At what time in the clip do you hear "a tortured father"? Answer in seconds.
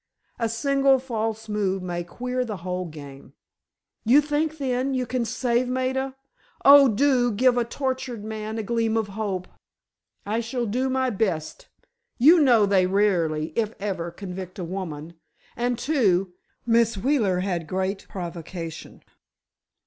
7.55-8.61